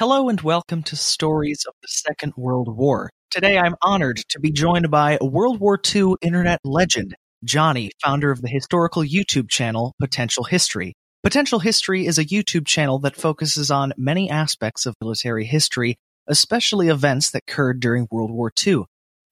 [0.00, 3.10] Hello and welcome to Stories of the Second World War.
[3.30, 8.40] Today I'm honored to be joined by World War II internet legend, Johnny, founder of
[8.40, 10.94] the historical YouTube channel Potential History.
[11.22, 16.88] Potential History is a YouTube channel that focuses on many aspects of military history, especially
[16.88, 18.84] events that occurred during World War II.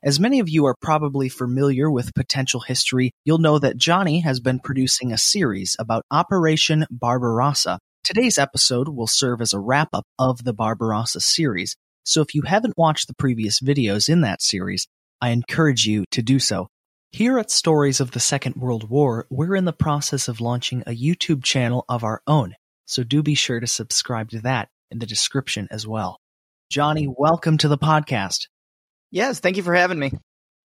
[0.03, 4.39] As many of you are probably familiar with Potential History, you'll know that Johnny has
[4.39, 7.79] been producing a series about Operation Barbarossa.
[8.09, 12.41] Today's episode will serve as a wrap up of the Barbarossa series, so if you
[12.41, 14.89] haven't watched the previous videos in that series,
[15.21, 16.69] I encourage you to do so.
[17.13, 20.97] Here at Stories of the Second World War, we're in the process of launching a
[20.97, 22.55] YouTube channel of our own,
[22.87, 26.19] so do be sure to subscribe to that in the description as well.
[26.71, 28.47] Johnny, welcome to the podcast.
[29.11, 30.13] Yes, thank you for having me.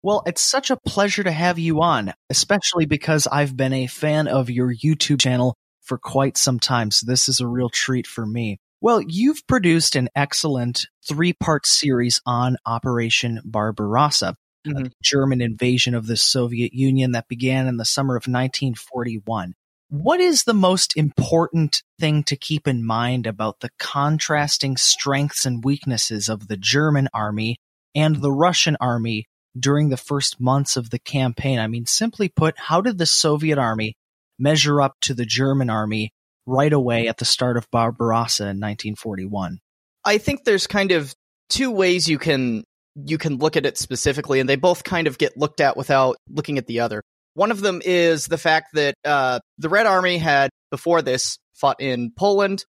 [0.01, 4.29] Well, it's such a pleasure to have you on, especially because I've been a fan
[4.29, 8.25] of your YouTube channel for quite some time, so this is a real treat for
[8.25, 8.57] me.
[8.81, 14.35] Well, you've produced an excellent three part series on Operation Barbarossa,
[14.67, 14.87] Mhm.
[14.87, 19.53] a German invasion of the Soviet Union that began in the summer of 1941.
[19.89, 25.63] What is the most important thing to keep in mind about the contrasting strengths and
[25.63, 27.57] weaknesses of the German army
[27.93, 29.25] and the Russian army
[29.57, 31.59] during the first months of the campaign?
[31.59, 33.93] I mean, simply put, how did the Soviet army
[34.39, 36.11] measure up to the German army
[36.45, 39.59] right away at the start of Barbarossa in 1941?
[40.05, 41.13] I think there's kind of
[41.49, 42.63] two ways you can
[42.95, 46.17] you can look at it specifically, and they both kind of get looked at without
[46.29, 47.01] looking at the other.
[47.33, 51.81] One of them is the fact that uh, the Red Army had before this fought
[51.81, 52.65] in Poland,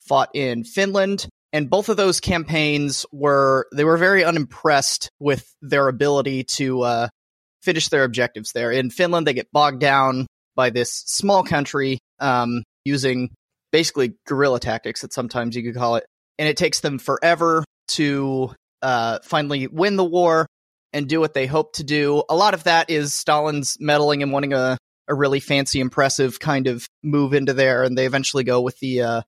[0.00, 5.88] fought in Finland, and both of those campaigns were they were very unimpressed with their
[5.88, 7.08] ability to uh,
[7.62, 8.72] finish their objectives there.
[8.72, 10.26] In Finland, they get bogged down
[10.58, 13.30] by this small country um, using
[13.70, 16.04] basically guerrilla tactics that sometimes you could call it
[16.36, 20.48] and it takes them forever to uh, finally win the war
[20.92, 22.24] and do what they hope to do.
[22.28, 24.76] A lot of that is Stalin's meddling and wanting a,
[25.06, 29.02] a really fancy, impressive kind of move into there, and they eventually go with the
[29.02, 29.22] uh,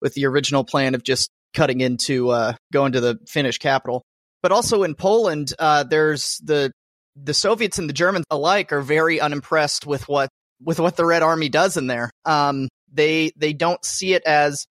[0.00, 4.02] with the original plan of just cutting into uh, going to the Finnish capital.
[4.42, 6.72] But also in Poland, uh, there's the
[7.16, 10.30] the Soviets and the Germans alike are very unimpressed with what
[10.62, 12.10] with what the Red Army does in there.
[12.24, 14.66] Um, they they don't see it as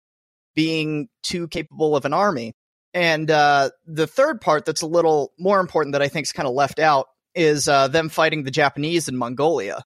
[0.56, 2.54] being too capable of an army.
[2.94, 6.48] And uh, the third part that's a little more important that I think is kind
[6.48, 9.84] of left out is uh, them fighting the Japanese in Mongolia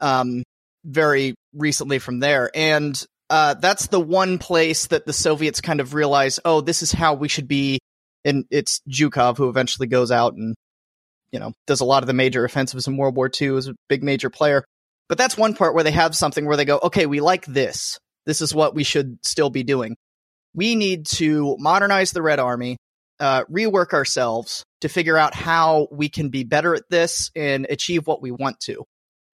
[0.00, 0.42] um,
[0.84, 2.50] very recently from there.
[2.54, 6.90] And uh, that's the one place that the Soviets kind of realize, oh, this is
[6.90, 7.78] how we should be.
[8.24, 10.56] And it's Zhukov who eventually goes out and,
[11.30, 13.76] you know, does a lot of the major offensives in World War II, is a
[13.88, 14.64] big major player.
[15.10, 17.98] But that's one part where they have something where they go, okay, we like this.
[18.26, 19.96] This is what we should still be doing.
[20.54, 22.76] We need to modernize the Red Army,
[23.18, 28.06] uh, rework ourselves to figure out how we can be better at this and achieve
[28.06, 28.84] what we want to.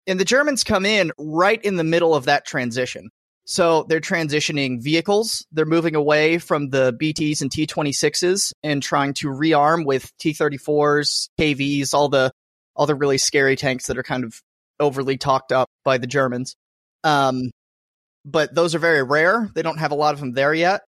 [0.08, 3.10] And the Germans come in right in the middle of that transition.
[3.46, 5.46] So they're transitioning vehicles.
[5.54, 10.34] They're moving away from the BTs and T 26s and trying to rearm with T
[10.34, 12.34] 34s, KVs, all the,
[12.76, 14.42] all the really scary tanks that are kind of
[14.82, 16.56] overly talked up by the Germans.
[17.04, 17.52] Um,
[18.26, 19.50] but those are very rare.
[19.54, 20.82] They don't have a lot of them there yet.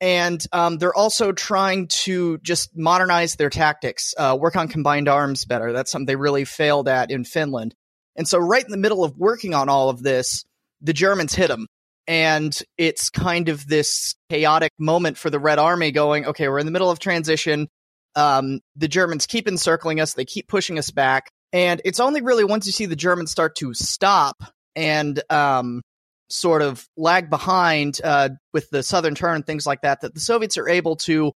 [0.00, 5.44] And um, they're also trying to just modernize their tactics, uh, work on combined arms
[5.44, 5.72] better.
[5.72, 7.74] That's something they really failed at in Finland.
[8.14, 10.44] And so, right in the middle of working on all of this,
[10.80, 11.66] the Germans hit them.
[12.06, 16.66] And it's kind of this chaotic moment for the Red Army going, okay, we're in
[16.66, 17.68] the middle of transition.
[18.14, 21.30] Um, the Germans keep encircling us, they keep pushing us back.
[21.52, 24.36] And it's only really once you see the Germans start to stop
[24.76, 25.82] and um,
[26.28, 30.20] sort of lag behind uh, with the southern turn and things like that that the
[30.20, 31.32] Soviets are able to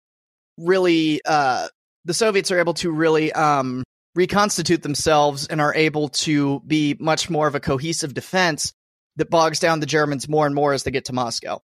[0.58, 1.68] really uh,
[2.04, 3.84] the Soviets are able to really um,
[4.14, 8.72] reconstitute themselves and are able to be much more of a cohesive defense
[9.16, 11.60] that bogs down the Germans more and more as they get to Moscow.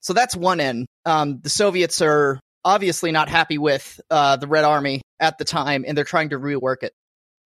[0.00, 0.86] So that's one end.
[1.04, 5.84] Um, the Soviets are obviously not happy with uh, the Red Army at the time,
[5.86, 6.92] and they're trying to rework it.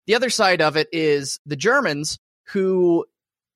[0.09, 2.17] The other side of it is the Germans
[2.47, 3.05] who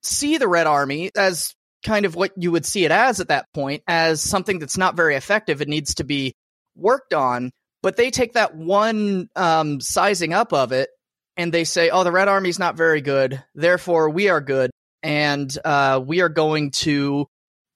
[0.04, 1.52] see the Red Army as
[1.84, 4.94] kind of what you would see it as at that point, as something that's not
[4.94, 6.32] very effective and needs to be
[6.76, 7.50] worked on.
[7.82, 10.90] But they take that one um, sizing up of it
[11.36, 13.42] and they say, oh, the Red Army's not very good.
[13.56, 14.70] Therefore, we are good.
[15.02, 17.26] And uh, we are going to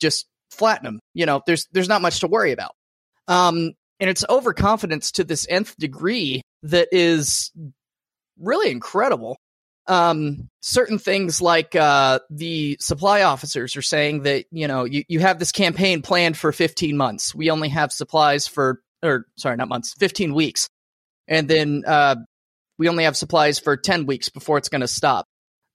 [0.01, 1.01] just flatten them.
[1.15, 2.77] You know, there's there's not much to worry about.
[3.27, 7.51] Um, and it's overconfidence to this nth degree that is
[8.41, 9.37] really incredible.
[9.89, 15.21] um, certain things like uh, the supply officers are saying that you know you, you
[15.21, 17.35] have this campaign planned for 15 months.
[17.35, 20.69] We only have supplies for or sorry, not months, 15 weeks,
[21.27, 22.17] and then uh,
[22.79, 25.27] we only have supplies for 10 weeks before it's going to stop.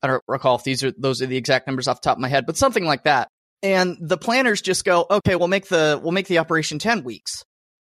[0.03, 2.21] I don't recall if these are those are the exact numbers off the top of
[2.21, 3.29] my head, but something like that.
[3.63, 7.43] And the planners just go, okay, we'll make the we'll make the operation 10 weeks.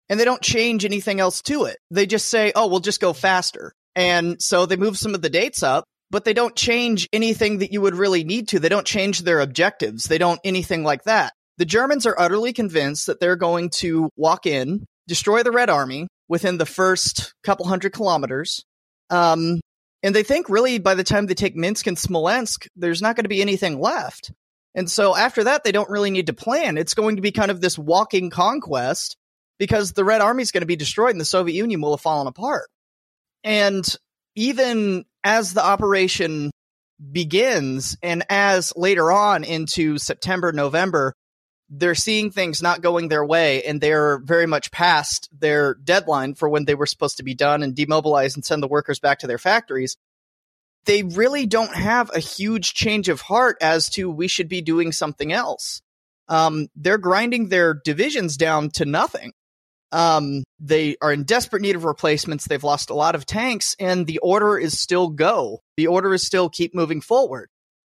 [0.09, 1.77] And they don't change anything else to it.
[1.89, 3.71] They just say, oh, we'll just go faster.
[3.95, 7.71] And so they move some of the dates up, but they don't change anything that
[7.71, 8.59] you would really need to.
[8.59, 10.05] They don't change their objectives.
[10.05, 11.33] They don't anything like that.
[11.57, 16.07] The Germans are utterly convinced that they're going to walk in, destroy the Red Army
[16.27, 18.63] within the first couple hundred kilometers.
[19.09, 19.59] Um,
[20.03, 23.25] and they think really by the time they take Minsk and Smolensk, there's not going
[23.25, 24.31] to be anything left.
[24.73, 26.77] And so after that, they don't really need to plan.
[26.77, 29.17] It's going to be kind of this walking conquest
[29.59, 32.01] because the Red Army is going to be destroyed and the Soviet Union will have
[32.01, 32.67] fallen apart.
[33.43, 33.85] And
[34.35, 36.51] even as the operation
[37.11, 41.13] begins and as later on into September, November,
[41.69, 46.49] they're seeing things not going their way and they're very much past their deadline for
[46.49, 49.27] when they were supposed to be done and demobilize and send the workers back to
[49.27, 49.95] their factories.
[50.85, 54.91] They really don't have a huge change of heart as to we should be doing
[54.91, 55.81] something else.
[56.27, 59.31] Um, they're grinding their divisions down to nothing.
[59.91, 62.47] Um, they are in desperate need of replacements.
[62.47, 65.59] They've lost a lot of tanks, and the order is still go.
[65.75, 67.49] The order is still keep moving forward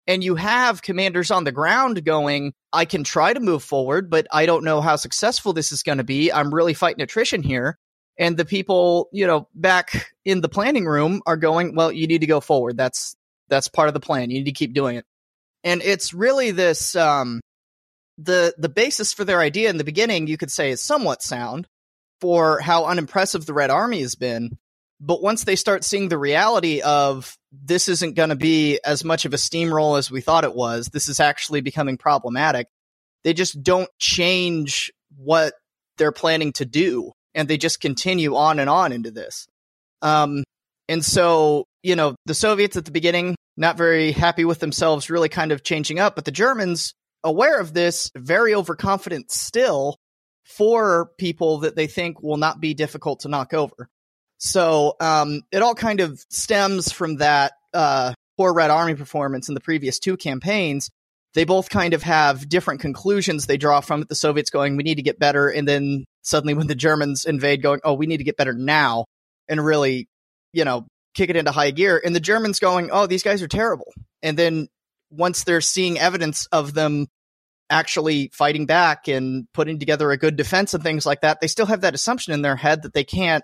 [0.06, 4.27] and you have commanders on the ground going, I can try to move forward, but
[4.33, 6.33] I don't know how successful this is going to be.
[6.33, 7.79] I'm really fighting attrition here.
[8.19, 12.21] And the people, you know, back in the planning room are going, well, you need
[12.21, 12.77] to go forward.
[12.77, 13.15] That's,
[13.49, 14.31] that's part of the plan.
[14.31, 15.06] You need to keep doing it.
[15.65, 17.41] And it's really this, um,
[18.19, 21.67] the, the basis for their idea in the beginning, you could say is somewhat sound
[22.22, 24.56] for how unimpressive the Red Army has been.
[25.00, 29.24] But once they start seeing the reality of this isn't going to be as much
[29.24, 32.69] of a steamroll as we thought it was, this is actually becoming problematic,
[33.24, 35.54] they just don't change what
[35.98, 37.10] they're planning to do.
[37.34, 39.48] And they just continue on and on into this.
[40.00, 40.44] Um,
[40.88, 45.28] and so, you know, the Soviets at the beginning, not very happy with themselves, really
[45.28, 46.14] kind of changing up.
[46.14, 49.96] But the Germans, aware of this, very overconfident still
[50.44, 53.89] for people that they think will not be difficult to knock over.
[54.39, 59.55] So um, it all kind of stems from that uh, poor Red Army performance in
[59.55, 60.91] the previous two campaigns.
[61.35, 64.09] They both kind of have different conclusions they draw from it.
[64.09, 65.49] The Soviets going, we need to get better.
[65.49, 69.06] And then suddenly when the Germans invade, going, oh, we need to get better now
[69.49, 70.09] and really,
[70.53, 72.00] you know, kick it into high gear.
[72.05, 73.93] And the Germans going, oh, these guys are terrible.
[74.23, 74.69] And then
[75.11, 77.06] once they're seeing evidence of them
[77.72, 81.66] actually fighting back and putting together a good defense and things like that, they still
[81.66, 83.42] have that assumption in their head that they can't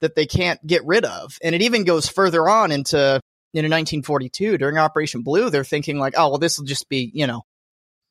[0.00, 1.38] that they can't get rid of.
[1.42, 3.20] And it even goes further on into
[3.54, 5.48] in 1942 during Operation Blue.
[5.48, 7.42] They're thinking like, oh well, this will just be you know,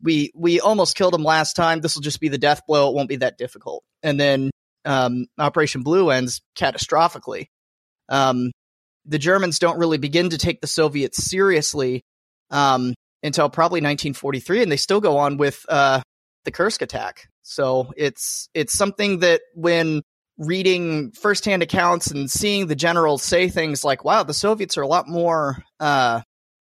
[0.02, 1.82] we we almost killed them last time.
[1.82, 2.90] This will just be the death blow.
[2.90, 3.84] It won't be that difficult.
[4.02, 4.50] And then
[4.86, 7.48] um, Operation Blue ends catastrophically.
[8.10, 8.52] Um,
[9.06, 12.04] the Germans don't really begin to take the Soviets seriously
[12.50, 12.94] um,
[13.24, 16.02] until probably 1943, and they still go on with uh,
[16.46, 17.28] the Kursk attack.
[17.42, 20.02] So it's it's something that when
[20.38, 24.88] reading firsthand accounts and seeing the generals say things like, wow, the Soviets are a
[24.88, 26.22] lot more, uh,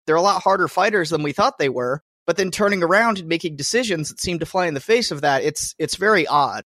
[0.06, 2.02] they're a lot harder fighters than we thought they were.
[2.28, 5.22] But then turning around and making decisions that seem to fly in the face of
[5.22, 6.64] that, it's, it's very odd.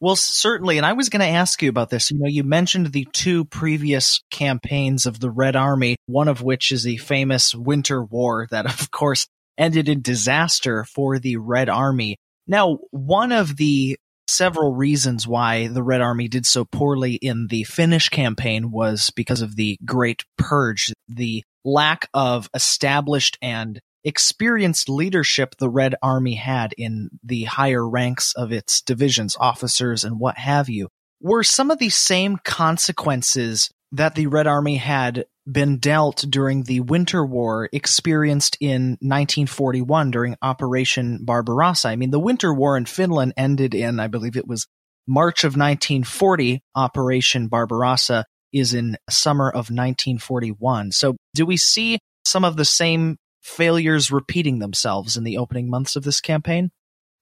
[0.00, 0.78] Well, certainly.
[0.78, 2.10] And I was going to ask you about this.
[2.10, 6.72] You know, you mentioned the two previous campaigns of the Red Army, one of which
[6.72, 9.26] is the famous Winter War that, of course,
[9.58, 12.16] ended in disaster for the Red Army.
[12.46, 17.64] Now, one of the several reasons why the Red Army did so poorly in the
[17.64, 25.56] Finnish campaign was because of the Great Purge, the lack of established and experienced leadership
[25.58, 30.68] the Red Army had in the higher ranks of its divisions, officers, and what have
[30.68, 30.88] you.
[31.20, 36.80] Were some of the same consequences that the Red Army had been dealt during the
[36.80, 41.88] Winter War experienced in 1941 during Operation Barbarossa.
[41.88, 44.66] I mean, the Winter War in Finland ended in, I believe it was
[45.08, 46.62] March of 1940.
[46.74, 50.92] Operation Barbarossa is in summer of 1941.
[50.92, 55.96] So, do we see some of the same failures repeating themselves in the opening months
[55.96, 56.70] of this campaign?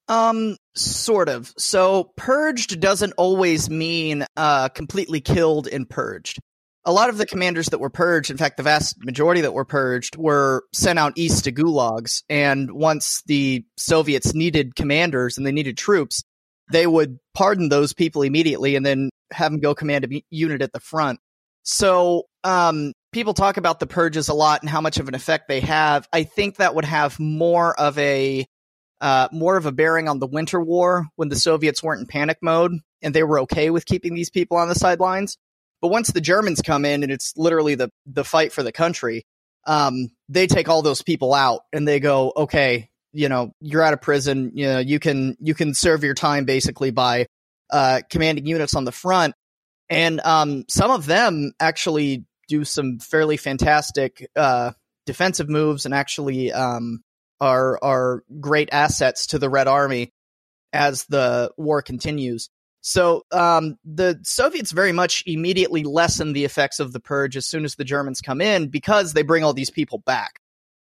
[0.09, 1.53] Um, sort of.
[1.59, 6.39] So, purged doesn't always mean uh, completely killed and purged
[6.89, 9.67] a lot of the commanders that were purged, in fact, the vast majority that were
[9.67, 12.23] purged, were sent out east to gulags.
[12.31, 16.23] And once the Soviets needed commanders and they needed troops,
[16.73, 20.73] they would pardon those people immediately and then have them go command a unit at
[20.73, 21.21] the front.
[21.63, 25.49] So, um, people talk about the purges a lot and how much of an effect
[25.49, 26.09] they have.
[26.12, 28.47] I think that would have more of a
[29.00, 32.38] uh, more of a bearing on the Winter War when the Soviets weren't in panic
[32.43, 35.37] mode and they were okay with keeping these people on the sidelines.
[35.81, 39.25] But once the Germans come in and it's literally the the fight for the country,
[39.67, 43.93] um, they take all those people out and they go, okay, you know, you're out
[43.93, 44.53] of prison.
[44.55, 47.27] You know, you can you can serve your time basically by
[47.71, 49.35] uh, commanding units on the front.
[49.91, 54.73] And um, some of them actually do some fairly fantastic uh,
[55.07, 57.02] defensive moves and actually um,
[57.40, 60.12] are are great assets to the Red Army
[60.73, 62.50] as the war continues.
[62.81, 67.64] So um, the Soviets very much immediately lessen the effects of the purge as soon
[67.64, 70.40] as the Germans come in because they bring all these people back.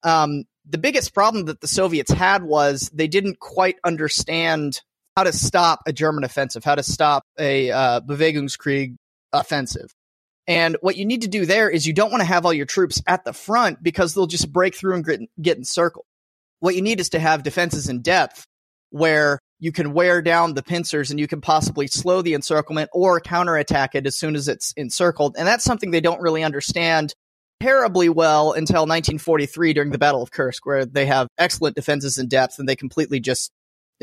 [0.04, 4.82] Um, the biggest problem that the Soviets had was they didn't quite understand
[5.16, 8.96] how to stop a German offensive, how to stop a uh, Bewegungskrieg
[9.34, 9.94] offensive.
[10.50, 12.66] And what you need to do there is you don't want to have all your
[12.66, 16.06] troops at the front because they'll just break through and get, encircled.
[16.60, 18.46] What you need is to have defenses in depth
[18.90, 23.20] where you can wear down the pincers and you can possibly slow the encirclement or
[23.20, 25.36] counterattack it as soon as it's encircled.
[25.38, 27.14] And that's something they don't really understand
[27.62, 32.28] terribly well until 1943 during the Battle of Kursk, where they have excellent defenses in
[32.28, 33.52] depth and they completely just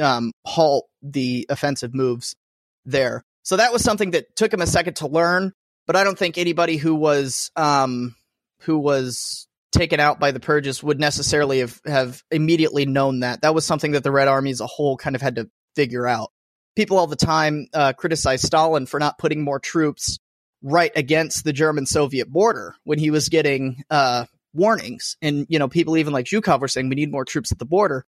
[0.00, 2.36] um, halt the offensive moves
[2.84, 3.24] there.
[3.42, 5.52] So that was something that took them a second to learn
[5.86, 8.14] but I don't think anybody who was um,
[8.60, 13.42] who was taken out by the purges would necessarily have, have immediately known that.
[13.42, 16.06] That was something that the Red Army as a whole kind of had to figure
[16.06, 16.30] out.
[16.74, 20.18] People all the time uh, criticize Stalin for not putting more troops
[20.62, 25.16] right against the German Soviet border when he was getting uh, warnings.
[25.22, 27.66] And, you know, people even like Zhukov were saying we need more troops at the
[27.66, 28.06] border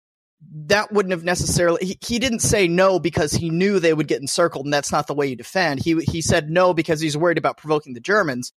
[0.66, 4.20] that wouldn't have necessarily he, he didn't say no because he knew they would get
[4.20, 5.80] encircled and that's not the way you defend.
[5.80, 8.52] He he said no because he's worried about provoking the germans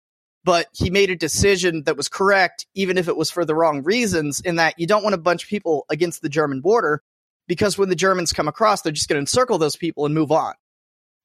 [0.44, 3.82] but he made a decision that was correct even if it was for the wrong
[3.82, 7.02] reasons in that you don't want a bunch of people against the german border
[7.48, 10.32] because when the germans come across they're just going to encircle those people and move
[10.32, 10.54] on.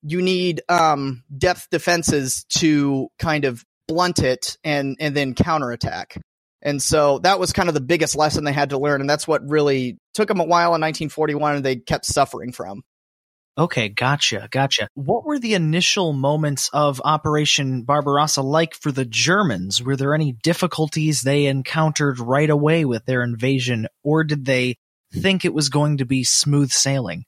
[0.03, 6.21] You need um, depth defenses to kind of blunt it and and then counterattack
[6.61, 9.01] and so that was kind of the biggest lesson they had to learn.
[9.01, 12.81] And that's what really took them a while in 1941 and they kept suffering from.
[13.57, 14.87] Okay, gotcha, gotcha.
[14.93, 19.81] What were the initial moments of Operation Barbarossa like for the Germans?
[19.81, 24.75] Were there any difficulties they encountered right away with their invasion, or did they
[25.11, 27.25] think it was going to be smooth sailing?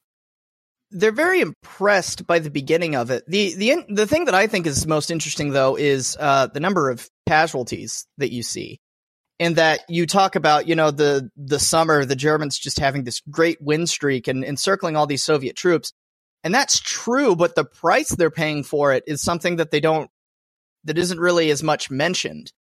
[0.92, 3.24] They're very impressed by the beginning of it.
[3.28, 6.92] the the The thing that I think is most interesting, though, is uh, the number
[6.92, 8.80] of casualties that you see
[9.40, 13.22] in that you talk about, you know, the the summer, the Germans just having this
[13.32, 15.94] great win streak and encircling all these Soviet troops.
[16.44, 20.10] And that's true, but the price they're paying for it is something that they don't
[20.84, 22.52] that isn't really as much mentioned.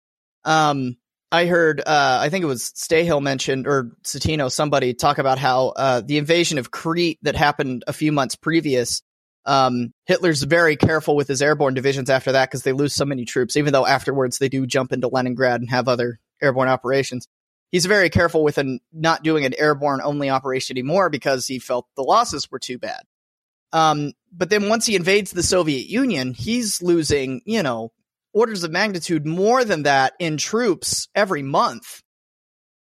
[0.45, 0.97] Um,
[1.31, 5.69] I heard, uh, I think it was Stahel mentioned or Citino, somebody talk about how
[5.69, 9.03] uh, the invasion of Crete that happened a few months previous.
[9.45, 13.25] Um, Hitler's very careful with his airborne divisions after that because they lose so many
[13.25, 17.27] troops, even though afterwards they do jump into Leningrad and have other airborne operations.
[17.71, 21.87] He's very careful with an, not doing an airborne only operation anymore because he felt
[21.95, 23.01] the losses were too bad.
[23.71, 27.91] Um, but then once he invades the Soviet Union, he's losing, you know,
[28.33, 32.01] orders of magnitude more than that in troops every month.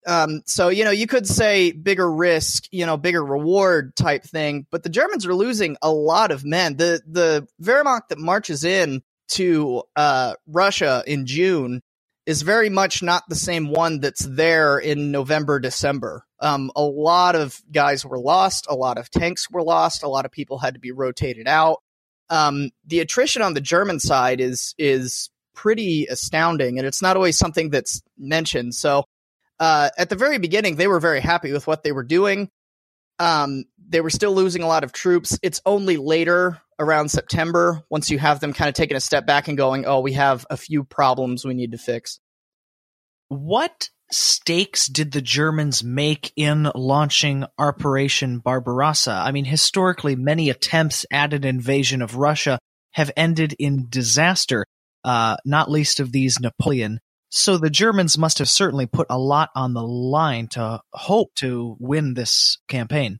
[0.07, 4.67] Um, so, you know, you could say bigger risk, you know, bigger reward type thing,
[4.71, 6.77] but the Germans are losing a lot of men.
[6.77, 11.83] The, the Wehrmacht that marches in to, uh, Russia in June
[12.27, 16.27] is very much not the same one that's there in November, December.
[16.41, 20.27] Um, a lot of guys were lost, a lot of tanks were lost, a lot
[20.27, 21.79] of people had to be rotated out.
[22.29, 27.39] Um, the attrition on the German side is is pretty astounding, and it's not always
[27.39, 28.75] something that's mentioned.
[28.75, 29.05] So,
[29.61, 32.51] uh, at the very beginning, they were very happy with what they were doing.
[33.21, 35.39] Um, they were still losing a lot of troops.
[35.43, 39.49] It's only later around September, once you have them kind of taking a step back
[39.49, 42.21] and going, oh, we have a few problems we need to fix.
[43.29, 49.13] What stakes did the Germans make in launching Operation Barbarossa?
[49.13, 52.59] I mean, historically, many attempts at an invasion of Russia
[52.93, 54.65] have ended in disaster,
[55.05, 57.01] uh, not least of these Napoleon.
[57.31, 61.77] So the Germans must have certainly put a lot on the line to hope to
[61.81, 63.19] win this campaign.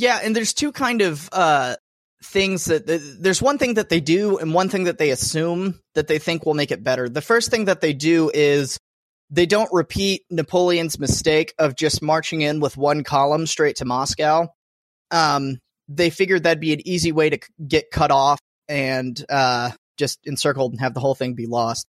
[0.00, 1.76] Yeah, and there's two kind of uh,
[2.24, 6.08] things that there's one thing that they do and one thing that they assume that
[6.08, 7.10] they think will make it better.
[7.10, 8.78] The first thing that they do is
[9.28, 14.48] they don't repeat Napoleon's mistake of just marching in with one column straight to Moscow.
[15.10, 17.38] Um, they figured that'd be an easy way to
[17.68, 18.40] get cut off
[18.70, 21.86] and uh, just encircled and have the whole thing be lost.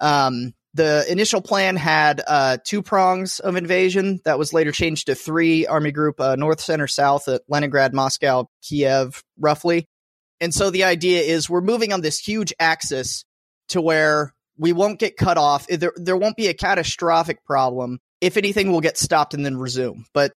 [0.00, 5.14] Um, the initial plan had uh, two prongs of invasion that was later changed to
[5.14, 9.86] three army group uh, north center south at leningrad moscow kiev roughly.
[10.40, 13.24] And so the idea is we're moving on this huge axis
[13.68, 15.66] to where we won't get cut off.
[15.68, 18.00] There, there won't be a catastrophic problem.
[18.20, 20.06] If anything we'll get stopped and then resume.
[20.12, 20.32] But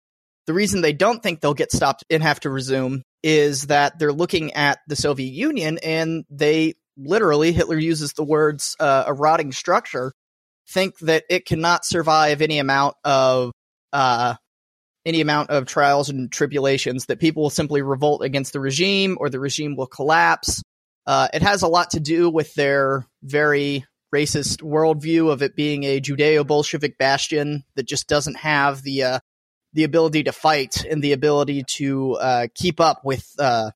[0.47, 4.13] the reason they don't think they'll get stopped and have to resume is that they're
[4.13, 9.51] looking at the soviet union and they literally hitler uses the words uh, a rotting
[9.51, 10.13] structure
[10.69, 13.53] think that it cannot survive any amount of
[13.93, 14.35] uh,
[15.07, 17.07] any amount of trials and tribulations.
[17.07, 20.63] That people will simply revolt against the regime, or the regime will collapse.
[21.07, 25.85] Uh, it has a lot to do with their very racist worldview of it being
[25.85, 29.19] a Judeo-Bolshevik bastion that just doesn't have the uh,
[29.73, 33.71] the ability to fight and the ability to uh, keep up with uh,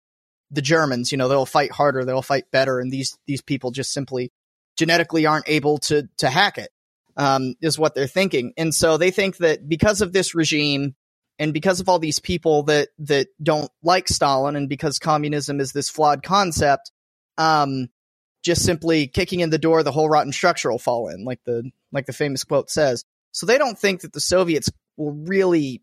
[0.51, 1.13] the Germans.
[1.13, 4.31] You know, they'll fight harder, they'll fight better, and these these people just simply
[4.77, 6.71] genetically aren't able to to hack it
[7.19, 8.55] um, is what they're thinking.
[8.57, 10.95] And so they think that because of this regime
[11.39, 15.73] and because of all these people that that don't like Stalin and because communism is
[15.73, 16.93] this flawed concept,
[17.37, 17.89] um,
[18.45, 21.71] just simply kicking in the door, the whole rotten structure will fall in, like the
[21.93, 23.05] like the famous quote says.
[23.33, 25.83] So they don't think that the Soviets will really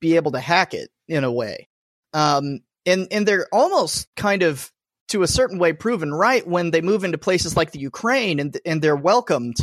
[0.00, 1.68] be able to hack it in a way.
[2.12, 4.72] Um, and and they're almost kind of
[5.08, 8.56] to a certain way proven right when they move into places like the Ukraine and
[8.64, 9.56] and they're welcomed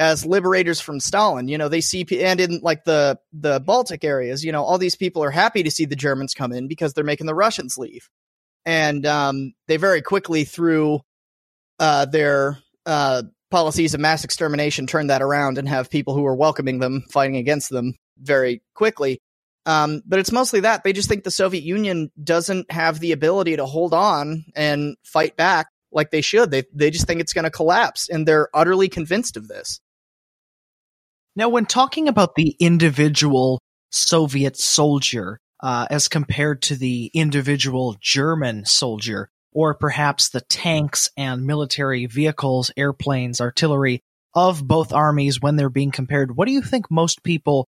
[0.00, 1.46] as liberators from Stalin.
[1.46, 4.96] You know, they see and in like the the Baltic areas, you know, all these
[4.96, 8.08] people are happy to see the Germans come in because they're making the Russians leave,
[8.64, 11.00] and um, they very quickly through
[11.78, 16.34] uh, their uh, policies of mass extermination turn that around and have people who are
[16.34, 19.20] welcoming them fighting against them very quickly.
[19.66, 23.56] Um, but it's mostly that they just think the Soviet Union doesn't have the ability
[23.56, 26.50] to hold on and fight back like they should.
[26.50, 29.78] They they just think it's going to collapse, and they're utterly convinced of this.
[31.40, 38.66] Now, when talking about the individual Soviet soldier uh, as compared to the individual German
[38.66, 44.02] soldier, or perhaps the tanks and military vehicles, airplanes, artillery
[44.34, 47.66] of both armies when they're being compared, what do you think most people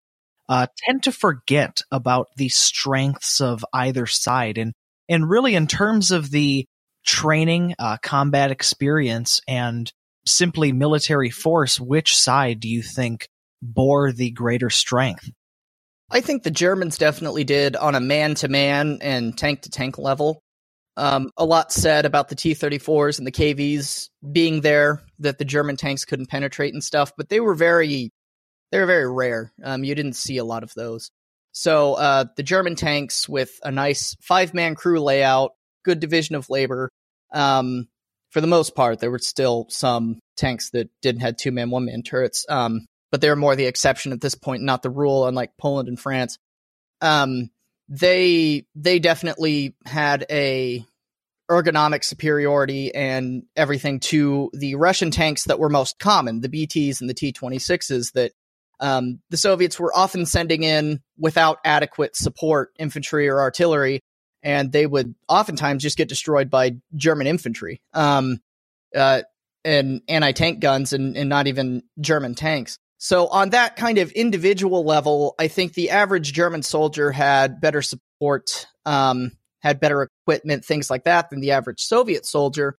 [0.49, 4.57] uh, tend to forget about the strengths of either side?
[4.57, 4.73] And
[5.07, 6.65] and really, in terms of the
[7.05, 9.89] training, uh, combat experience, and
[10.25, 13.29] simply military force, which side do you think
[13.61, 15.29] bore the greater strength?
[16.09, 19.97] I think the Germans definitely did on a man to man and tank to tank
[19.97, 20.41] level.
[20.97, 25.45] Um, a lot said about the T 34s and the KVs being there that the
[25.45, 28.11] German tanks couldn't penetrate and stuff, but they were very,
[28.71, 29.53] they were very rare.
[29.63, 31.09] Um, you didn't see a lot of those.
[31.53, 35.51] So uh, the German tanks with a nice five man crew layout,
[35.83, 36.89] good division of labor.
[37.33, 37.87] Um,
[38.31, 41.85] for the most part, there were still some tanks that didn't have two man, one
[41.85, 42.45] man turrets.
[42.49, 45.99] Um, but they're more the exception at this point, not the rule, unlike Poland and
[45.99, 46.37] France.
[47.01, 47.49] Um,
[47.89, 50.85] they they definitely had a
[51.49, 57.09] ergonomic superiority and everything to the Russian tanks that were most common, the BTs and
[57.09, 58.31] the T26s that
[58.79, 64.01] um, the Soviets were often sending in without adequate support, infantry or artillery,
[64.41, 68.39] and they would oftentimes just get destroyed by German infantry um,
[68.95, 69.21] uh,
[69.65, 72.79] and anti tank guns and, and not even German tanks.
[73.03, 77.81] So on that kind of individual level, I think the average German soldier had better
[77.81, 79.31] support, um,
[79.63, 82.77] had better equipment, things like that than the average Soviet soldier.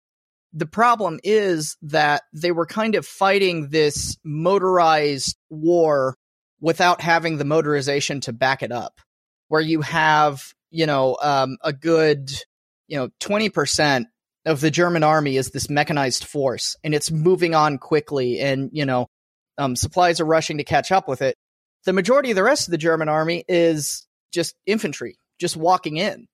[0.52, 6.14] The problem is that they were kind of fighting this motorized war
[6.60, 9.00] without having the motorization to back it up,
[9.48, 12.30] where you have, you know, um, a good,
[12.86, 14.04] you know, 20%
[14.46, 18.86] of the German army is this mechanized force and it's moving on quickly and, you
[18.86, 19.08] know,
[19.58, 21.36] um, supplies are rushing to catch up with it.
[21.84, 26.26] The majority of the rest of the German army is just infantry, just walking in.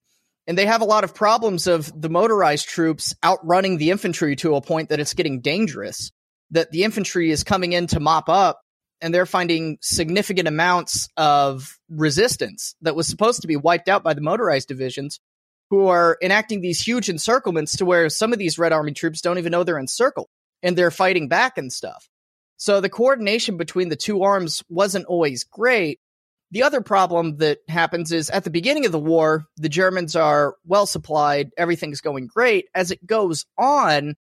[0.47, 4.57] And they have a lot of problems of the motorized troops outrunning the infantry to
[4.57, 6.11] a point that it's getting dangerous.
[6.53, 8.61] That the infantry is coming in to mop up
[9.01, 14.15] and they're finding significant amounts of resistance that was supposed to be wiped out by
[14.15, 15.21] the motorized divisions
[15.71, 19.39] who are enacting these huge encirclements to where some of these Red Army troops don't
[19.39, 20.29] even know they're encircled
[20.63, 22.09] and they're fighting back and stuff.
[22.59, 26.01] So the coordination between the two arms wasn't always great.
[26.51, 30.57] The other problem that happens is at the beginning of the war, the Germans are
[30.67, 32.67] well supplied, everything's going great.
[32.75, 34.17] As it goes on,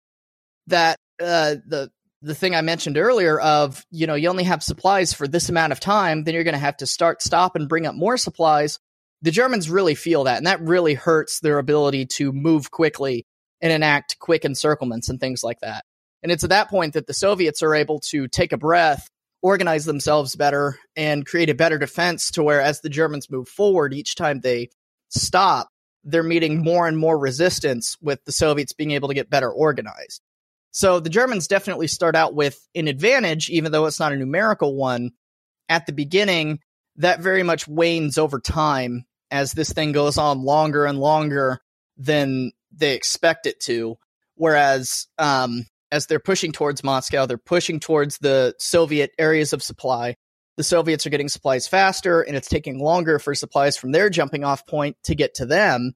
[0.67, 1.91] that uh, the
[2.23, 5.73] the thing I mentioned earlier of you know you only have supplies for this amount
[5.73, 8.81] of time, then you're going to have to start, stop, and bring up more supplies.
[9.23, 13.27] The Germans really feel that, and that really hurts their ability to move quickly
[13.61, 15.85] and enact quick encirclements and things like that.
[16.25, 19.11] And it's at that point that the Soviets are able to take a breath,
[19.43, 23.93] organize themselves better, and create a better defense to where as the Germans move forward,
[23.93, 24.71] each time they
[25.11, 25.69] stop,
[26.03, 30.23] they're meeting more and more resistance with the Soviets being able to get better organized.
[30.71, 34.75] So the Germans definitely start out with an advantage, even though it's not a numerical
[34.75, 35.11] one.
[35.69, 36.61] At the beginning,
[36.97, 41.61] that very much wanes over time as this thing goes on longer and longer
[41.99, 43.99] than they expect it to.
[44.37, 50.17] Whereas, um, as they're pushing towards Moscow, they're pushing towards the Soviet areas of supply.
[50.57, 54.43] The Soviets are getting supplies faster, and it's taking longer for supplies from their jumping
[54.43, 55.93] off point to get to them.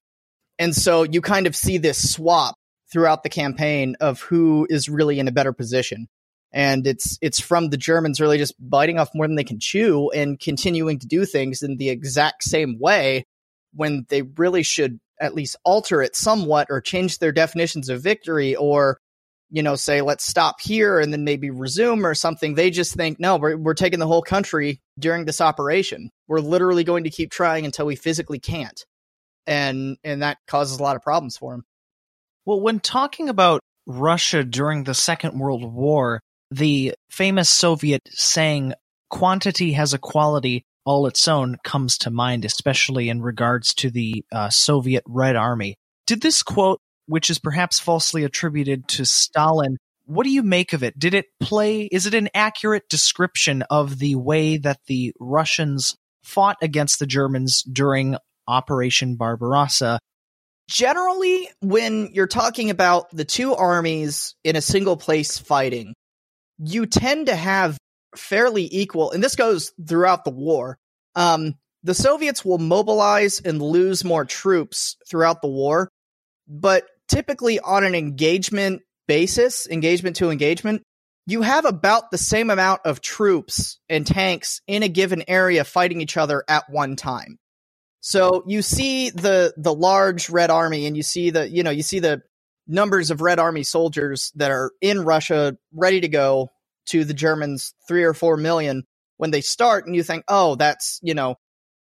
[0.57, 2.55] And so you kind of see this swap
[2.89, 6.07] throughout the campaign of who is really in a better position.
[6.53, 10.11] And it's it's from the Germans really just biting off more than they can chew
[10.11, 13.25] and continuing to do things in the exact same way
[13.73, 18.55] when they really should at least alter it somewhat or change their definitions of victory
[18.55, 18.97] or
[19.49, 23.19] you know say let's stop here and then maybe resume or something they just think
[23.19, 26.09] no we're, we're taking the whole country during this operation.
[26.27, 28.85] We're literally going to keep trying until we physically can't.
[29.47, 31.63] And and that causes a lot of problems for them
[32.45, 38.73] well when talking about russia during the second world war the famous soviet saying
[39.09, 44.25] quantity has a quality all its own comes to mind, especially in regards to the
[44.31, 45.75] uh, Soviet Red Army.
[46.07, 46.79] Did this quote,
[47.09, 50.97] which is perhaps falsely attributed to Stalin, what do you make of it?
[50.97, 56.57] Did it play, is it an accurate description of the way that the Russians fought
[56.61, 58.15] against the Germans during
[58.47, 59.99] Operation Barbarossa?
[60.69, 65.95] Generally, when you're talking about the two armies in a single place fighting,
[66.59, 67.79] you tend to have
[68.15, 70.77] fairly equal, and this goes throughout the war.
[71.15, 75.89] Um, the Soviets will mobilize and lose more troops throughout the war,
[76.47, 80.83] but typically on an engagement basis, engagement to engagement,
[81.25, 86.01] you have about the same amount of troops and tanks in a given area fighting
[86.01, 87.37] each other at one time.
[88.01, 91.83] So you see the the large red army and you see the you know you
[91.83, 92.21] see the
[92.65, 96.49] numbers of red army soldiers that are in Russia ready to go
[96.87, 98.85] to the Germans three or four million
[99.17, 101.35] when they start, and you think, oh, that's you know,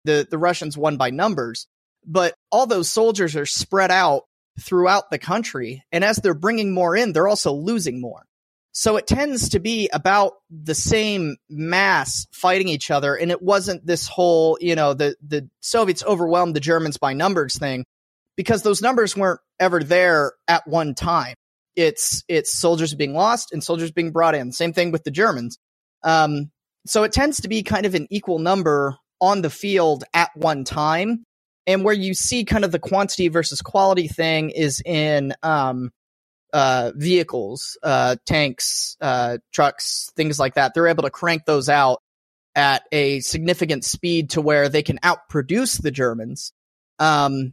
[0.04, 1.66] the the Russians won by numbers,
[2.06, 4.22] but all those soldiers are spread out
[4.60, 8.24] throughout the country, and as they're bringing more in, they're also losing more.
[8.72, 13.86] So it tends to be about the same mass fighting each other, and it wasn't
[13.86, 17.84] this whole, you know, the the Soviets overwhelmed the Germans by numbers thing,
[18.36, 21.34] because those numbers weren't ever there at one time
[21.76, 24.50] it's it's soldiers being lost and soldiers being brought in.
[24.50, 25.58] Same thing with the Germans.
[26.02, 26.50] Um,
[26.86, 30.64] so it tends to be kind of an equal number on the field at one
[30.64, 31.24] time.
[31.66, 35.90] And where you see kind of the quantity versus quality thing is in um,
[36.52, 40.74] uh, vehicles, uh, tanks, uh, trucks, things like that.
[40.74, 42.02] They're able to crank those out
[42.54, 46.52] at a significant speed to where they can outproduce the Germans.
[46.98, 47.52] Um,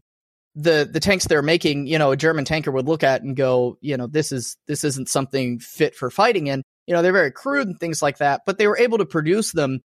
[0.55, 3.77] the the tanks they're making, you know, a German tanker would look at and go,
[3.81, 6.63] you know, this is this isn't something fit for fighting in.
[6.87, 9.51] You know, they're very crude and things like that, but they were able to produce
[9.51, 9.81] them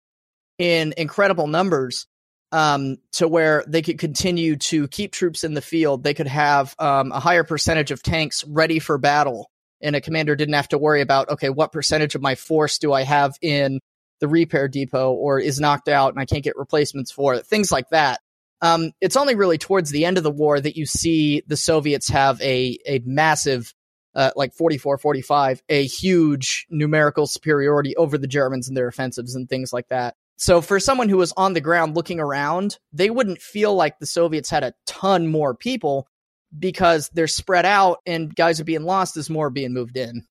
[0.59, 2.07] in incredible numbers
[2.53, 6.03] um, to where they could continue to keep troops in the field.
[6.03, 10.35] They could have um, a higher percentage of tanks ready for battle, and a commander
[10.37, 13.81] didn't have to worry about okay, what percentage of my force do I have in
[14.21, 17.71] the repair depot or is knocked out and I can't get replacements for it, things
[17.71, 18.21] like that.
[18.61, 22.09] Um, it's only really towards the end of the war that you see the Soviets
[22.09, 23.73] have a, a massive,
[24.15, 29.49] uh, like 44, 45, a huge numerical superiority over the Germans and their offensives and
[29.49, 30.17] things like that.
[30.39, 34.07] So for someone who was on the ground looking around, they wouldn't feel like the
[34.07, 36.07] Soviets had a ton more people
[36.59, 40.25] because they're spread out and guys are being lost as more being moved in.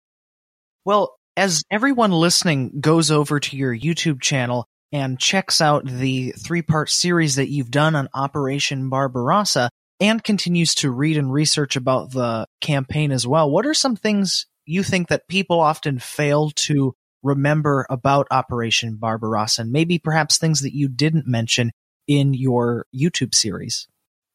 [0.85, 6.61] Well, as everyone listening goes over to your YouTube channel, and checks out the three
[6.61, 12.11] part series that you've done on Operation Barbarossa and continues to read and research about
[12.11, 16.93] the campaign as well, what are some things you think that people often fail to
[17.23, 21.71] remember about Operation Barbarossa and maybe perhaps things that you didn't mention
[22.07, 23.87] in your YouTube series?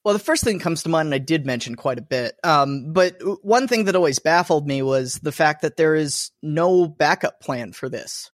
[0.04, 2.34] Well, the first thing that comes to mind, and I did mention quite a bit,
[2.42, 6.88] um, but one thing that always baffled me was the fact that there is no
[6.88, 8.30] backup plan for this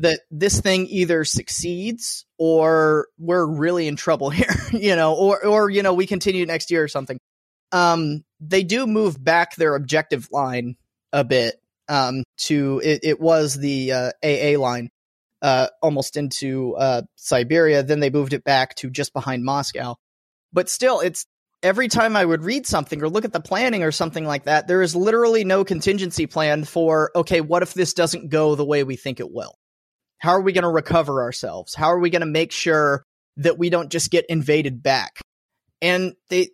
[0.00, 5.70] that this thing either succeeds or we're really in trouble here, you know, or or
[5.70, 7.18] you know we continue next year or something.
[7.72, 10.76] Um, they do move back their objective line
[11.12, 11.59] a bit.
[11.90, 14.90] Um, to it, it was the uh, AA line,
[15.42, 17.82] uh, almost into uh, Siberia.
[17.82, 19.96] Then they moved it back to just behind Moscow.
[20.52, 21.26] But still, it's
[21.62, 24.66] every time I would read something or look at the planning or something like that,
[24.66, 28.84] there is literally no contingency plan for, okay, what if this doesn't go the way
[28.84, 29.54] we think it will?
[30.18, 31.74] How are we going to recover ourselves?
[31.74, 33.04] How are we going to make sure
[33.38, 35.20] that we don't just get invaded back?
[35.82, 36.50] And they,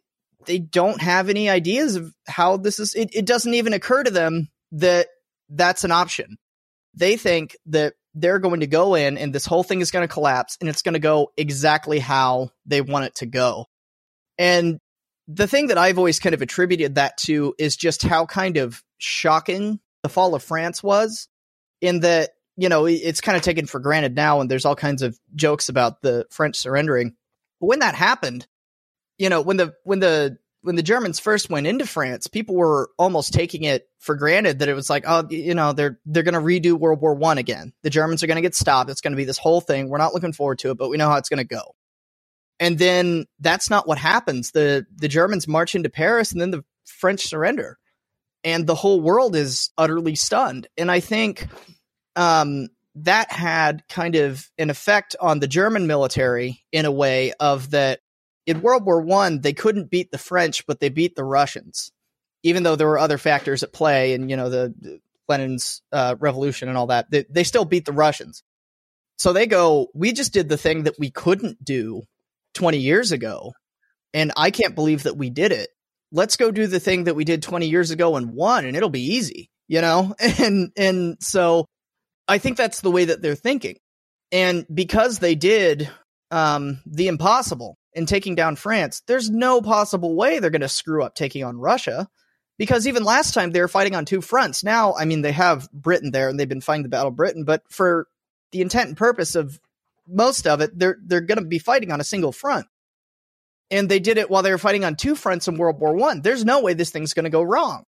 [0.46, 2.94] they don't have any ideas of how this is.
[2.94, 5.08] It, it doesn't even occur to them that
[5.48, 6.36] that's an option.
[6.94, 10.12] They think that they're going to go in and this whole thing is going to
[10.12, 13.66] collapse and it's going to go exactly how they want it to go.
[14.38, 14.80] And
[15.28, 18.82] the thing that I've always kind of attributed that to is just how kind of
[18.98, 21.28] shocking the fall of France was
[21.80, 25.02] in that, you know, it's kind of taken for granted now and there's all kinds
[25.02, 27.14] of jokes about the French surrendering.
[27.60, 28.46] But when that happened,
[29.18, 32.90] you know, when the when the when the Germans first went into France, people were
[32.98, 36.34] almost taking it for granted that it was like, oh, you know, they're they're going
[36.34, 37.72] to redo World War One again.
[37.84, 38.90] The Germans are going to get stopped.
[38.90, 39.88] It's going to be this whole thing.
[39.88, 41.76] We're not looking forward to it, but we know how it's going to go.
[42.58, 44.50] And then that's not what happens.
[44.50, 47.78] The the Germans march into Paris and then the French surrender.
[48.42, 50.66] And the whole world is utterly stunned.
[50.76, 51.46] And I think
[52.16, 57.70] um, that had kind of an effect on the German military in a way of
[57.70, 58.00] that
[58.46, 61.92] in World War One, they couldn't beat the French, but they beat the Russians,
[62.42, 66.16] even though there were other factors at play, and you know the, the Lenin's uh,
[66.18, 67.10] revolution and all that.
[67.10, 68.42] They, they still beat the Russians.
[69.18, 72.02] So they go, we just did the thing that we couldn't do
[72.54, 73.52] 20 years ago.
[74.12, 75.70] And I can't believe that we did it.
[76.12, 78.90] Let's go do the thing that we did 20 years ago and won, and it'll
[78.90, 80.14] be easy, you know?
[80.38, 81.66] And, and so
[82.28, 83.76] I think that's the way that they're thinking.
[84.32, 85.90] And because they did
[86.30, 91.02] um, the impossible in taking down France, there's no possible way they're going to screw
[91.02, 92.08] up taking on Russia.
[92.58, 94.64] Because even last time they were fighting on two fronts.
[94.64, 97.44] Now, I mean, they have Britain there and they've been fighting the Battle of Britain,
[97.44, 98.06] but for
[98.52, 99.60] the intent and purpose of
[100.06, 102.66] most of it, they're they're going to be fighting on a single front.
[103.70, 106.22] And they did it while they were fighting on two fronts in World War One.
[106.22, 107.84] There's no way this thing's going to go wrong.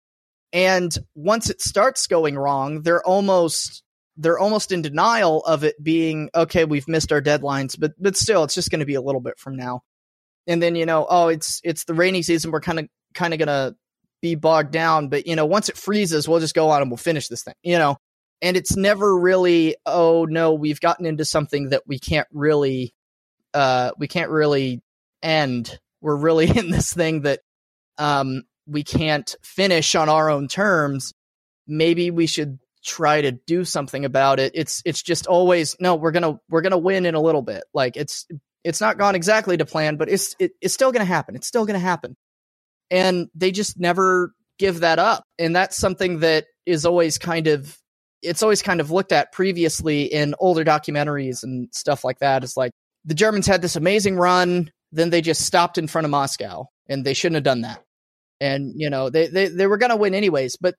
[0.54, 3.84] And once it starts going wrong, they're almost
[4.16, 6.66] they're almost in denial of it being okay.
[6.66, 9.40] We've missed our deadlines, but but still, it's just going to be a little bit
[9.40, 9.82] from now.
[10.48, 12.52] And then you know, oh, it's it's the rainy season.
[12.52, 13.76] We're kind of kind of gonna
[14.22, 16.98] be bogged down, but you know, once it freezes, we'll just go on and we'll
[16.98, 17.56] finish this thing.
[17.64, 17.98] You know,
[18.44, 22.94] and it's never really oh no we've gotten into something that we can't really
[23.56, 24.82] uh we can't really
[25.24, 27.40] end we're really in this thing that
[27.98, 31.14] um we can't finish on our own terms
[31.66, 36.12] maybe we should try to do something about it it's it's just always no we're
[36.12, 38.28] gonna we're gonna win in a little bit like it's
[38.64, 41.66] it's not gone exactly to plan but it's it, it's still gonna happen it's still
[41.66, 42.16] gonna happen
[42.92, 47.78] and they just never give that up and that's something that is always kind of
[48.24, 52.44] it's always kind of looked at previously in older documentaries and stuff like that.
[52.44, 52.72] It's like
[53.06, 57.06] the Germans had this amazing run, then they just stopped in front of Moscow, and
[57.06, 57.84] they shouldn't have done that.
[58.40, 60.76] And you know they they, they were going to win anyways, but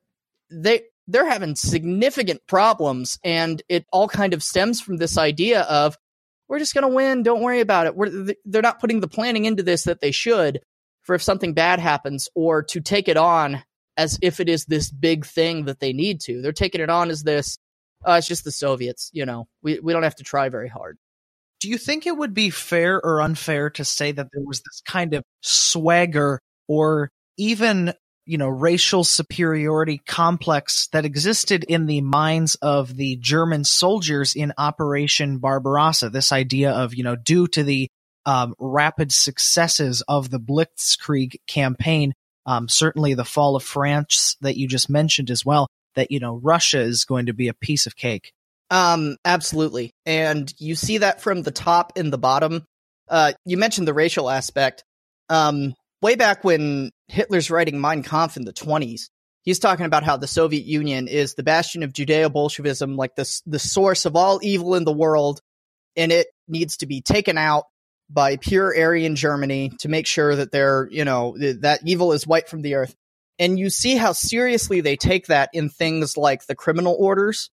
[0.51, 5.95] they they're having significant problems, and it all kind of stems from this idea of
[6.47, 7.95] we're just going to win, don't worry about it.
[7.95, 10.61] We're, they're not putting the planning into this that they should
[11.03, 13.63] for if something bad happens or to take it on
[13.97, 16.41] as if it is this big thing that they need to.
[16.41, 17.57] They're taking it on as this,
[18.05, 20.97] uh, it's just the Soviets, you know, we, we don't have to try very hard.
[21.61, 24.81] Do you think it would be fair or unfair to say that there was this
[24.87, 27.93] kind of swagger or even,
[28.25, 34.53] you know, racial superiority complex that existed in the minds of the German soldiers in
[34.57, 36.09] Operation Barbarossa?
[36.09, 37.89] This idea of, you know, due to the
[38.25, 42.13] um, rapid successes of the Blitzkrieg campaign,
[42.45, 46.35] um, certainly the fall of France that you just mentioned as well, that, you know,
[46.35, 48.31] Russia is going to be a piece of cake.
[48.71, 49.91] Um, absolutely.
[50.05, 52.65] And you see that from the top and the bottom.
[53.07, 54.83] Uh, you mentioned the racial aspect.
[55.29, 59.09] Um, way back when Hitler's writing Mein Kampf in the 20s,
[59.43, 63.41] he's talking about how the Soviet Union is the bastion of Judeo Bolshevism, like the,
[63.45, 65.41] the source of all evil in the world,
[65.95, 67.65] and it needs to be taken out
[68.09, 72.49] by pure Aryan Germany to make sure that they're, you know, that evil is wiped
[72.49, 72.95] from the earth.
[73.39, 77.49] And you see how seriously they take that in things like the criminal orders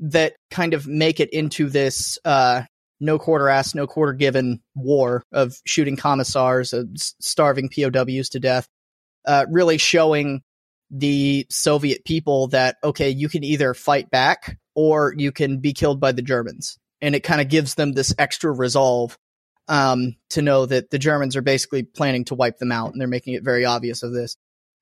[0.00, 2.62] that kind of make it into this uh,
[3.00, 8.68] no quarter asked, no quarter given war of shooting commissars, of starving POWs to death,
[9.26, 10.42] uh, really showing
[10.90, 16.00] the Soviet people that, okay, you can either fight back or you can be killed
[16.00, 16.78] by the Germans.
[17.02, 19.18] And it kind of gives them this extra resolve
[19.68, 23.08] um, to know that the Germans are basically planning to wipe them out, and they're
[23.08, 24.36] making it very obvious of this.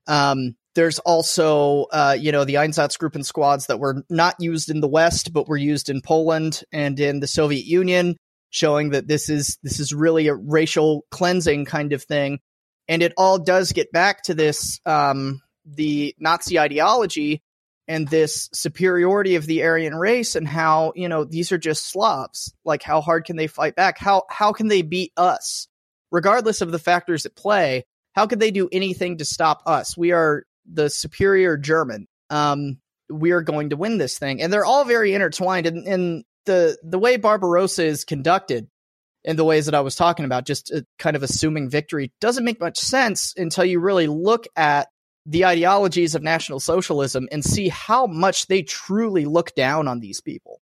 [0.07, 4.87] Um, there's also, uh, you know, the Einsatzgruppen squads that were not used in the
[4.87, 8.17] West, but were used in Poland and in the Soviet Union,
[8.49, 12.39] showing that this is this is really a racial cleansing kind of thing.
[12.87, 17.41] And it all does get back to this um, the Nazi ideology
[17.87, 22.53] and this superiority of the Aryan race and how, you know, these are just Slavs.
[22.63, 23.97] Like how hard can they fight back?
[23.97, 25.67] How how can they beat us?
[26.11, 29.97] Regardless of the factors at play, how could they do anything to stop us?
[29.97, 32.07] We are the superior German.
[32.29, 32.77] Um,
[33.09, 34.41] we are going to win this thing.
[34.41, 35.67] And they're all very intertwined.
[35.67, 38.67] And, and the the way Barbarossa is conducted
[39.25, 42.45] in the ways that I was talking about, just uh, kind of assuming victory, doesn't
[42.45, 44.87] make much sense until you really look at
[45.25, 50.21] the ideologies of National Socialism and see how much they truly look down on these
[50.21, 50.61] people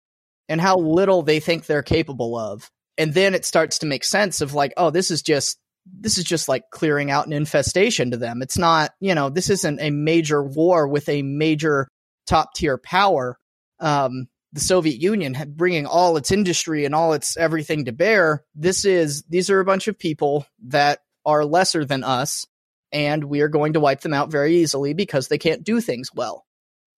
[0.49, 2.71] and how little they think they're capable of.
[2.97, 5.59] And then it starts to make sense of like, oh, this is just
[6.01, 8.42] this is just like clearing out an infestation to them.
[8.42, 11.87] It's not, you know, this isn't a major war with a major
[12.27, 13.38] top tier power.
[13.79, 18.42] Um, the Soviet Union bringing all its industry and all its everything to bear.
[18.55, 22.47] This is these are a bunch of people that are lesser than us,
[22.90, 26.11] and we are going to wipe them out very easily because they can't do things
[26.14, 26.47] well.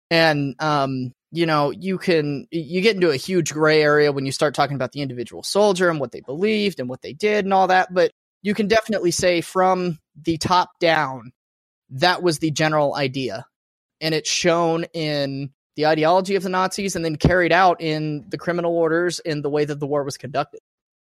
[0.08, 4.30] And um, you know, you can you get into a huge gray area when you
[4.30, 7.52] start talking about the individual soldier and what they believed and what they did and
[7.52, 7.92] all that.
[7.92, 11.32] But you can definitely say from the top down,
[11.90, 13.46] that was the general idea,
[14.00, 18.36] and it's shown in the ideology of the Nazis and then carried out in the
[18.36, 20.58] criminal orders in the way that the war was conducted.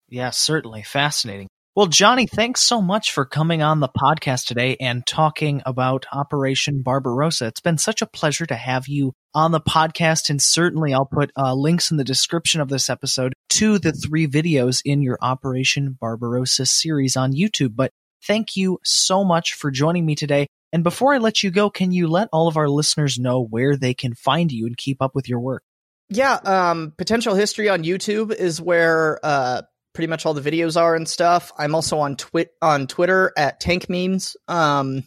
[0.08, 0.82] Yeah, certainly.
[0.82, 1.46] Fascinating.
[1.76, 6.82] Well, Johnny, thanks so much for coming on the podcast today and talking about Operation
[6.82, 7.46] Barbarossa.
[7.46, 11.30] It's been such a pleasure to have you on the podcast, and certainly I'll put
[11.36, 15.96] uh, links in the description of this episode to the three videos in your Operation
[16.00, 17.76] Barbarossa series on YouTube.
[17.76, 17.92] But
[18.26, 20.48] thank you so much for joining me today.
[20.74, 23.76] And before I let you go, can you let all of our listeners know where
[23.76, 25.62] they can find you and keep up with your work?
[26.08, 30.96] Yeah, um, potential history on YouTube is where uh, pretty much all the videos are
[30.96, 31.52] and stuff.
[31.56, 35.04] I'm also on twit on Twitter at Tank Memes, um,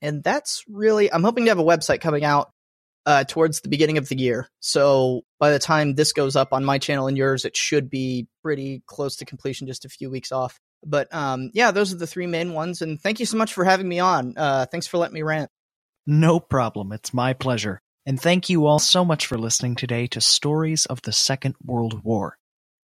[0.00, 1.12] and that's really.
[1.12, 2.50] I'm hoping to have a website coming out
[3.04, 4.48] uh, towards the beginning of the year.
[4.60, 8.26] So by the time this goes up on my channel and yours, it should be
[8.42, 10.58] pretty close to completion, just a few weeks off.
[10.84, 12.82] But um, yeah, those are the three main ones.
[12.82, 14.34] And thank you so much for having me on.
[14.36, 15.50] Uh, thanks for letting me rant.
[16.06, 16.92] No problem.
[16.92, 17.80] It's my pleasure.
[18.06, 22.02] And thank you all so much for listening today to Stories of the Second World
[22.02, 22.36] War.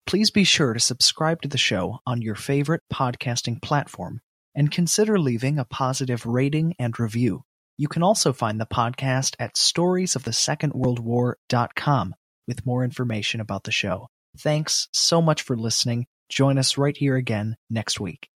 [0.06, 4.22] Please be sure to subscribe to the show on your favorite podcasting platform
[4.54, 7.44] and consider leaving a positive rating and review.
[7.78, 12.16] You can also find the podcast at storiesofthesecondworldwar.com
[12.48, 14.08] with more information about the show.
[14.38, 18.30] Thanks so much for listening Join us right here again next week.